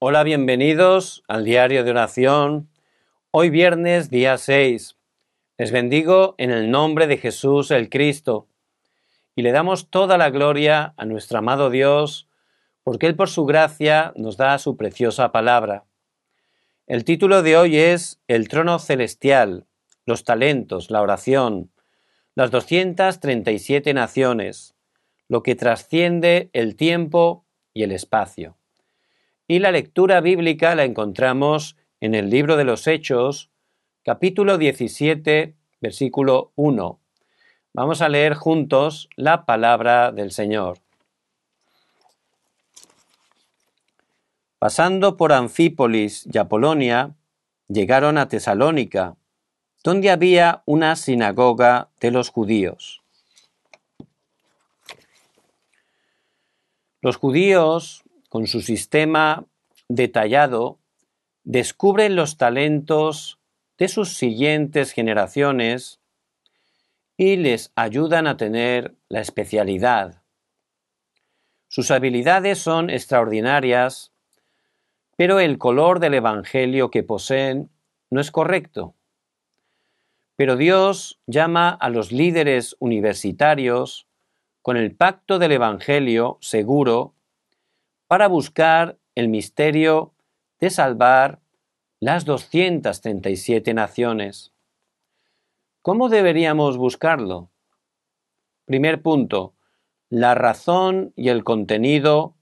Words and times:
Hola, 0.00 0.22
bienvenidos 0.22 1.24
al 1.26 1.44
diario 1.44 1.82
de 1.82 1.90
oración. 1.90 2.70
Hoy 3.32 3.50
viernes, 3.50 4.10
día 4.10 4.38
6. 4.38 4.96
Les 5.56 5.72
bendigo 5.72 6.36
en 6.38 6.52
el 6.52 6.70
nombre 6.70 7.08
de 7.08 7.16
Jesús 7.16 7.72
el 7.72 7.90
Cristo 7.90 8.46
y 9.34 9.42
le 9.42 9.50
damos 9.50 9.90
toda 9.90 10.16
la 10.16 10.30
gloria 10.30 10.94
a 10.96 11.04
nuestro 11.04 11.40
amado 11.40 11.68
Dios 11.68 12.28
porque 12.84 13.06
Él 13.06 13.16
por 13.16 13.28
su 13.28 13.44
gracia 13.44 14.12
nos 14.14 14.36
da 14.36 14.56
su 14.58 14.76
preciosa 14.76 15.32
palabra. 15.32 15.84
El 16.86 17.02
título 17.02 17.42
de 17.42 17.56
hoy 17.56 17.76
es 17.76 18.20
El 18.28 18.46
trono 18.46 18.78
celestial, 18.78 19.66
los 20.06 20.22
talentos, 20.22 20.92
la 20.92 21.02
oración, 21.02 21.72
las 22.36 22.52
237 22.52 23.94
naciones, 23.94 24.76
lo 25.26 25.42
que 25.42 25.56
trasciende 25.56 26.50
el 26.52 26.76
tiempo 26.76 27.44
y 27.74 27.82
el 27.82 27.90
espacio. 27.90 28.57
Y 29.50 29.60
la 29.60 29.72
lectura 29.72 30.20
bíblica 30.20 30.74
la 30.74 30.84
encontramos 30.84 31.74
en 32.00 32.14
el 32.14 32.28
libro 32.28 32.58
de 32.58 32.64
los 32.64 32.86
Hechos, 32.86 33.50
capítulo 34.04 34.58
17, 34.58 35.56
versículo 35.80 36.52
1. 36.54 37.00
Vamos 37.72 38.02
a 38.02 38.10
leer 38.10 38.34
juntos 38.34 39.08
la 39.16 39.46
palabra 39.46 40.12
del 40.12 40.32
Señor. 40.32 40.80
Pasando 44.58 45.16
por 45.16 45.32
Anfípolis 45.32 46.28
y 46.30 46.36
Apolonia, 46.36 47.14
llegaron 47.68 48.18
a 48.18 48.28
Tesalónica, 48.28 49.16
donde 49.82 50.10
había 50.10 50.62
una 50.66 50.94
sinagoga 50.94 51.88
de 52.00 52.10
los 52.10 52.28
judíos. 52.28 53.00
Los 57.00 57.16
judíos 57.16 58.04
con 58.28 58.46
su 58.46 58.60
sistema 58.60 59.46
detallado, 59.88 60.78
descubren 61.44 62.14
los 62.14 62.36
talentos 62.36 63.38
de 63.78 63.88
sus 63.88 64.14
siguientes 64.16 64.92
generaciones 64.92 66.00
y 67.16 67.36
les 67.36 67.72
ayudan 67.74 68.26
a 68.26 68.36
tener 68.36 68.94
la 69.08 69.20
especialidad. 69.20 70.22
Sus 71.68 71.90
habilidades 71.90 72.58
son 72.58 72.90
extraordinarias, 72.90 74.12
pero 75.16 75.40
el 75.40 75.58
color 75.58 76.00
del 76.00 76.14
Evangelio 76.14 76.90
que 76.90 77.02
poseen 77.02 77.70
no 78.10 78.20
es 78.20 78.30
correcto. 78.30 78.94
Pero 80.36 80.56
Dios 80.56 81.20
llama 81.26 81.70
a 81.70 81.90
los 81.90 82.12
líderes 82.12 82.76
universitarios 82.78 84.06
con 84.62 84.76
el 84.76 84.94
pacto 84.94 85.38
del 85.38 85.52
Evangelio 85.52 86.38
seguro 86.40 87.14
para 88.08 88.26
buscar 88.26 88.98
el 89.14 89.28
misterio 89.28 90.14
de 90.58 90.70
salvar 90.70 91.40
las 92.00 92.24
237 92.24 93.74
naciones. 93.74 94.52
¿Cómo 95.82 96.08
deberíamos 96.08 96.78
buscarlo? 96.78 97.50
Primer 98.64 99.02
punto, 99.02 99.54
la 100.08 100.34
razón 100.34 101.12
y 101.16 101.28
el 101.28 101.44
contenido 101.44 102.34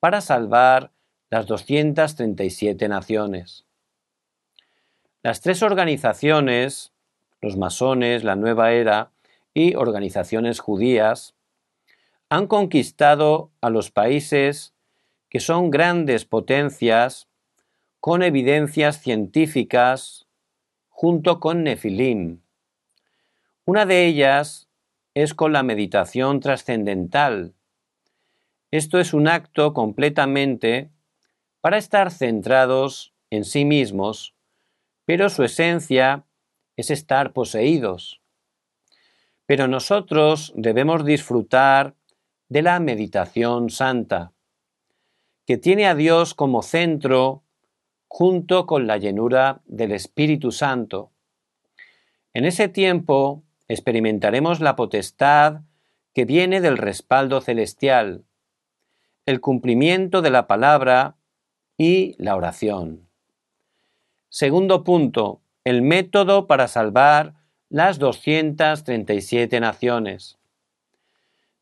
para 0.00 0.20
salvar 0.20 0.92
las 1.30 1.46
237 1.46 2.88
naciones. 2.88 3.66
Las 5.22 5.40
tres 5.40 5.62
organizaciones, 5.62 6.92
los 7.40 7.56
masones, 7.56 8.24
la 8.24 8.36
nueva 8.36 8.72
era 8.72 9.12
y 9.54 9.76
organizaciones 9.76 10.60
judías, 10.60 11.34
han 12.28 12.46
conquistado 12.46 13.52
a 13.60 13.70
los 13.70 13.90
países 13.90 14.73
que 15.34 15.40
son 15.40 15.72
grandes 15.72 16.24
potencias 16.24 17.28
con 17.98 18.22
evidencias 18.22 19.00
científicas 19.00 20.28
junto 20.88 21.40
con 21.40 21.64
Nefilim. 21.64 22.40
Una 23.64 23.84
de 23.84 24.06
ellas 24.06 24.68
es 25.12 25.34
con 25.34 25.52
la 25.52 25.64
meditación 25.64 26.38
trascendental. 26.38 27.52
Esto 28.70 29.00
es 29.00 29.12
un 29.12 29.26
acto 29.26 29.74
completamente 29.74 30.92
para 31.60 31.78
estar 31.78 32.12
centrados 32.12 33.12
en 33.28 33.44
sí 33.44 33.64
mismos, 33.64 34.36
pero 35.04 35.28
su 35.30 35.42
esencia 35.42 36.26
es 36.76 36.92
estar 36.92 37.32
poseídos. 37.32 38.20
Pero 39.46 39.66
nosotros 39.66 40.52
debemos 40.54 41.04
disfrutar 41.04 41.96
de 42.48 42.62
la 42.62 42.78
meditación 42.78 43.70
santa 43.70 44.30
que 45.46 45.56
tiene 45.56 45.86
a 45.86 45.94
Dios 45.94 46.34
como 46.34 46.62
centro 46.62 47.42
junto 48.08 48.66
con 48.66 48.86
la 48.86 48.96
llenura 48.96 49.60
del 49.66 49.92
Espíritu 49.92 50.52
Santo. 50.52 51.10
En 52.32 52.44
ese 52.44 52.68
tiempo 52.68 53.42
experimentaremos 53.68 54.60
la 54.60 54.76
potestad 54.76 55.62
que 56.12 56.24
viene 56.24 56.60
del 56.60 56.78
respaldo 56.78 57.40
celestial, 57.40 58.24
el 59.26 59.40
cumplimiento 59.40 60.22
de 60.22 60.30
la 60.30 60.46
palabra 60.46 61.16
y 61.76 62.14
la 62.22 62.36
oración. 62.36 63.08
Segundo 64.28 64.84
punto, 64.84 65.40
el 65.64 65.82
método 65.82 66.46
para 66.46 66.68
salvar 66.68 67.34
las 67.68 67.98
237 67.98 69.58
naciones. 69.60 70.38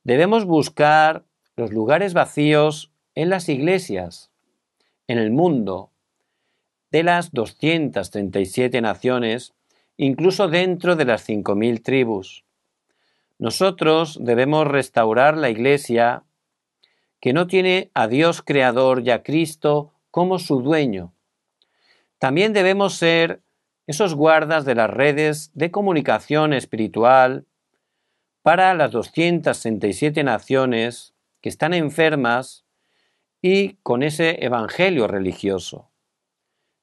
Debemos 0.04 0.44
buscar 0.44 1.24
los 1.56 1.72
lugares 1.72 2.12
vacíos 2.12 2.91
en 3.14 3.30
las 3.30 3.48
iglesias, 3.48 4.30
en 5.06 5.18
el 5.18 5.30
mundo, 5.30 5.90
de 6.90 7.02
las 7.02 7.32
237 7.32 8.80
naciones, 8.80 9.54
incluso 9.96 10.48
dentro 10.48 10.96
de 10.96 11.04
las 11.04 11.28
5.000 11.28 11.82
tribus. 11.82 12.44
Nosotros 13.38 14.18
debemos 14.20 14.66
restaurar 14.66 15.36
la 15.36 15.50
iglesia 15.50 16.22
que 17.20 17.32
no 17.32 17.46
tiene 17.46 17.90
a 17.94 18.08
Dios 18.08 18.42
Creador 18.42 19.02
y 19.06 19.10
a 19.10 19.22
Cristo 19.22 19.92
como 20.10 20.38
su 20.38 20.60
dueño. 20.60 21.12
También 22.18 22.52
debemos 22.52 22.94
ser 22.94 23.40
esos 23.86 24.14
guardas 24.14 24.64
de 24.64 24.74
las 24.74 24.90
redes 24.90 25.50
de 25.54 25.70
comunicación 25.70 26.52
espiritual 26.52 27.46
para 28.42 28.74
las 28.74 28.90
267 28.92 30.22
naciones 30.24 31.14
que 31.40 31.48
están 31.48 31.74
enfermas 31.74 32.61
y 33.42 33.74
con 33.82 34.04
ese 34.04 34.44
evangelio 34.44 35.08
religioso. 35.08 35.90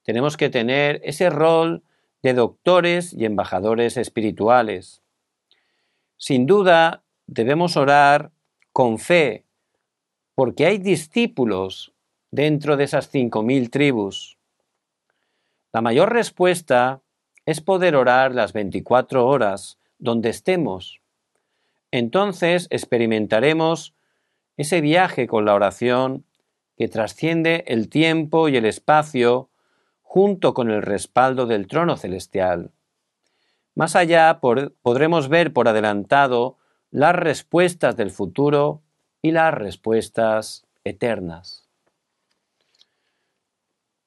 Tenemos 0.04 0.36
que 0.36 0.50
tener 0.50 1.00
ese 1.02 1.30
rol 1.30 1.82
de 2.22 2.34
doctores 2.34 3.14
y 3.14 3.24
embajadores 3.24 3.96
espirituales. 3.96 5.02
Sin 6.18 6.46
duda, 6.46 7.02
debemos 7.26 7.78
orar 7.78 8.30
con 8.72 8.98
fe, 8.98 9.46
porque 10.34 10.66
hay 10.66 10.76
discípulos 10.78 11.94
dentro 12.30 12.76
de 12.76 12.84
esas 12.84 13.08
cinco 13.08 13.42
mil 13.42 13.70
tribus. 13.70 14.38
La 15.72 15.80
mayor 15.80 16.12
respuesta 16.12 17.00
es 17.46 17.60
poder 17.60 17.96
orar 17.96 18.34
las 18.34 18.52
24 18.52 19.26
horas 19.26 19.78
donde 19.98 20.28
estemos. 20.28 21.00
Entonces 21.90 22.66
experimentaremos 22.70 23.94
ese 24.56 24.80
viaje 24.80 25.26
con 25.26 25.44
la 25.44 25.54
oración 25.54 26.26
que 26.80 26.88
trasciende 26.88 27.62
el 27.66 27.90
tiempo 27.90 28.48
y 28.48 28.56
el 28.56 28.64
espacio 28.64 29.50
junto 30.00 30.54
con 30.54 30.70
el 30.70 30.80
respaldo 30.80 31.44
del 31.44 31.66
trono 31.66 31.98
celestial. 31.98 32.72
Más 33.74 33.96
allá 33.96 34.40
podremos 34.40 35.28
ver 35.28 35.52
por 35.52 35.68
adelantado 35.68 36.56
las 36.90 37.14
respuestas 37.14 37.98
del 37.98 38.10
futuro 38.10 38.80
y 39.20 39.32
las 39.32 39.52
respuestas 39.52 40.66
eternas. 40.82 41.68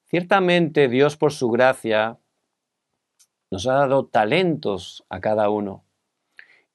Ciertamente 0.06 0.88
Dios 0.88 1.16
por 1.16 1.32
su 1.32 1.50
gracia 1.50 2.18
nos 3.52 3.68
ha 3.68 3.74
dado 3.74 4.06
talentos 4.06 5.04
a 5.10 5.20
cada 5.20 5.48
uno 5.48 5.84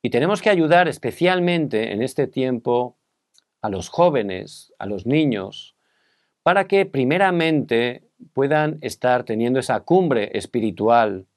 y 0.01 0.11
tenemos 0.11 0.41
que 0.41 0.49
ayudar 0.49 0.87
especialmente 0.87 1.91
en 1.91 2.01
este 2.01 2.25
tiempo 2.25 2.95
a 3.61 3.67
los 3.67 3.89
jóvenes, 3.89 4.73
a 4.79 4.85
los 4.85 5.05
niños, 5.05 5.75
para 6.49 6.67
que 6.67 6.87
primeramente 6.87 8.09
puedan 8.33 8.79
estar 8.81 9.23
teniendo 9.23 9.59
esa 9.59 9.81
cumbre 9.81 10.31
espiritual. 10.33 11.27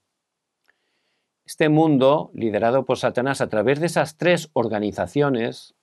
Este 1.44 1.69
mundo, 1.69 2.31
liderado 2.32 2.87
por 2.87 2.97
Satanás 2.97 3.43
a 3.43 3.50
través 3.50 3.79
de 3.79 3.88
esas 3.88 4.17
tres 4.17 4.49
organizaciones, 4.55 5.75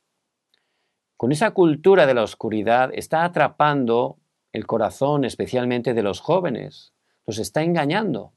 con 1.16 1.32
esa 1.32 1.52
cultura 1.52 2.08
de 2.08 2.16
la 2.16 2.24
oscuridad, 2.24 2.90
está 2.92 3.24
atrapando 3.24 4.18
el 4.52 4.66
corazón 4.66 5.24
especialmente 5.26 5.94
de 5.94 6.02
los 6.02 6.22
jóvenes, 6.22 6.92
los 7.28 7.38
está 7.38 7.62
engañando. 7.62 8.34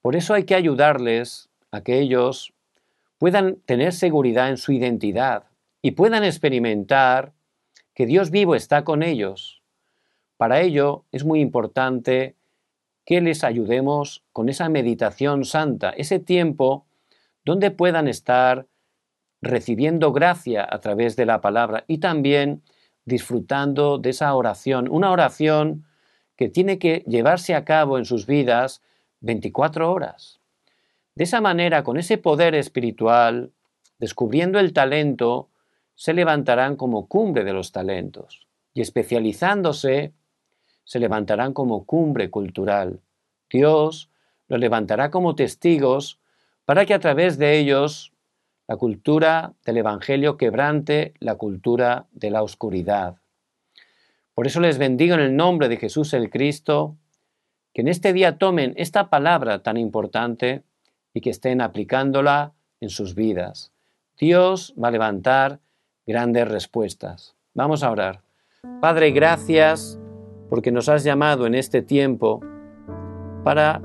Por 0.00 0.16
eso 0.16 0.32
hay 0.32 0.44
que 0.44 0.54
ayudarles 0.54 1.50
a 1.72 1.82
que 1.82 1.98
ellos 1.98 2.54
puedan 3.18 3.56
tener 3.66 3.92
seguridad 3.92 4.48
en 4.48 4.56
su 4.56 4.72
identidad 4.72 5.44
y 5.82 5.90
puedan 5.90 6.24
experimentar 6.24 7.34
que 7.92 8.06
Dios 8.06 8.30
vivo 8.30 8.54
está 8.54 8.82
con 8.82 9.02
ellos 9.02 9.57
Para 10.38 10.60
ello 10.62 11.04
es 11.12 11.24
muy 11.24 11.40
importante 11.40 12.36
que 13.04 13.20
les 13.20 13.44
ayudemos 13.44 14.24
con 14.32 14.48
esa 14.48 14.68
meditación 14.68 15.44
santa, 15.44 15.90
ese 15.90 16.20
tiempo 16.20 16.86
donde 17.44 17.70
puedan 17.70 18.08
estar 18.08 18.66
recibiendo 19.42 20.12
gracia 20.12 20.66
a 20.68 20.78
través 20.78 21.16
de 21.16 21.26
la 21.26 21.40
palabra 21.40 21.84
y 21.86 21.98
también 21.98 22.62
disfrutando 23.04 23.98
de 23.98 24.10
esa 24.10 24.34
oración, 24.34 24.88
una 24.90 25.10
oración 25.10 25.86
que 26.36 26.48
tiene 26.48 26.78
que 26.78 27.04
llevarse 27.06 27.54
a 27.54 27.64
cabo 27.64 27.98
en 27.98 28.04
sus 28.04 28.26
vidas 28.26 28.82
24 29.20 29.90
horas. 29.90 30.40
De 31.16 31.24
esa 31.24 31.40
manera, 31.40 31.82
con 31.82 31.96
ese 31.96 32.16
poder 32.16 32.54
espiritual, 32.54 33.50
descubriendo 33.98 34.60
el 34.60 34.72
talento, 34.72 35.48
se 35.96 36.14
levantarán 36.14 36.76
como 36.76 37.08
cumbre 37.08 37.42
de 37.42 37.52
los 37.52 37.72
talentos 37.72 38.46
y 38.72 38.82
especializándose, 38.82 40.12
se 40.88 40.98
levantarán 40.98 41.52
como 41.52 41.84
cumbre 41.84 42.30
cultural. 42.30 43.02
Dios 43.50 44.08
los 44.48 44.58
levantará 44.58 45.10
como 45.10 45.34
testigos 45.34 46.18
para 46.64 46.86
que 46.86 46.94
a 46.94 46.98
través 46.98 47.36
de 47.36 47.58
ellos 47.58 48.14
la 48.66 48.76
cultura 48.76 49.52
del 49.66 49.76
Evangelio 49.76 50.38
quebrante 50.38 51.12
la 51.20 51.34
cultura 51.34 52.06
de 52.12 52.30
la 52.30 52.42
oscuridad. 52.42 53.16
Por 54.32 54.46
eso 54.46 54.60
les 54.60 54.78
bendigo 54.78 55.12
en 55.12 55.20
el 55.20 55.36
nombre 55.36 55.68
de 55.68 55.76
Jesús 55.76 56.14
el 56.14 56.30
Cristo, 56.30 56.96
que 57.74 57.82
en 57.82 57.88
este 57.88 58.14
día 58.14 58.38
tomen 58.38 58.72
esta 58.78 59.10
palabra 59.10 59.62
tan 59.62 59.76
importante 59.76 60.62
y 61.12 61.20
que 61.20 61.28
estén 61.28 61.60
aplicándola 61.60 62.54
en 62.80 62.88
sus 62.88 63.14
vidas. 63.14 63.72
Dios 64.18 64.72
va 64.82 64.88
a 64.88 64.92
levantar 64.92 65.60
grandes 66.06 66.48
respuestas. 66.48 67.36
Vamos 67.52 67.82
a 67.82 67.90
orar. 67.90 68.22
Padre, 68.80 69.10
gracias 69.10 69.98
porque 70.48 70.72
nos 70.72 70.88
has 70.88 71.04
llamado 71.04 71.46
en 71.46 71.54
este 71.54 71.82
tiempo 71.82 72.40
para 73.44 73.80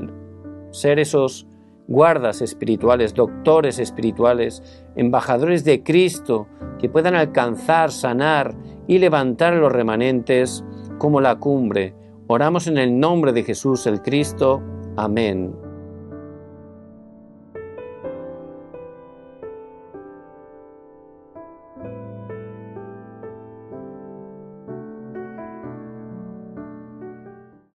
ser 0.72 1.00
esos 1.00 1.48
guardas 1.88 2.42
espirituales, 2.42 3.14
doctores 3.14 3.80
espirituales, 3.80 4.64
embajadores 4.96 5.64
de 5.64 5.84
Cristo, 5.84 6.48
que 6.80 6.90
puedan 6.90 7.16
alcanzar, 7.16 7.92
sanar 7.92 8.56
y 8.88 8.98
levantar 8.98 9.54
los 9.54 9.72
remanentes 9.72 10.64
como 10.98 11.22
la 11.22 11.36
cumbre. 11.36 11.96
Oramos 12.28 12.68
en 12.68 12.78
el 12.78 13.00
nombre 13.00 13.34
de 13.34 13.44
Jesús 13.44 13.86
el 13.88 14.02
Cristo. 14.02 14.62
Amén. 14.96 15.63